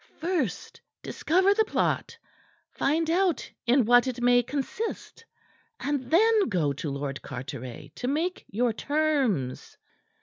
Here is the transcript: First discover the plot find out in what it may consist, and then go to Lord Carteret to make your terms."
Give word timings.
First 0.17 0.81
discover 1.03 1.53
the 1.53 1.63
plot 1.63 2.17
find 2.71 3.07
out 3.07 3.51
in 3.67 3.85
what 3.85 4.07
it 4.07 4.19
may 4.19 4.41
consist, 4.41 5.23
and 5.79 6.09
then 6.09 6.49
go 6.49 6.73
to 6.73 6.89
Lord 6.89 7.21
Carteret 7.21 7.95
to 7.97 8.07
make 8.07 8.43
your 8.49 8.73
terms." 8.73 9.77